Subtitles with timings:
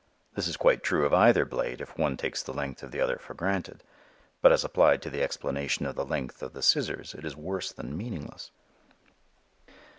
[0.33, 3.17] This is quite true of either blade if one takes the length of the other
[3.17, 3.83] for granted,
[4.41, 7.71] but as applied to the explanation of the length of the scissors it is worse
[7.71, 8.49] than meaningless.